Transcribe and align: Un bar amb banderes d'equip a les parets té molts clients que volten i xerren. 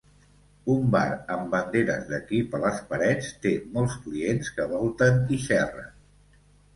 Un 0.75 0.85
bar 0.93 1.09
amb 1.33 1.51
banderes 1.55 2.07
d'equip 2.13 2.57
a 2.59 2.61
les 2.63 2.79
parets 2.93 3.29
té 3.43 3.51
molts 3.75 3.99
clients 4.07 4.49
que 4.57 4.65
volten 4.73 5.21
i 5.37 5.39
xerren. 5.45 5.93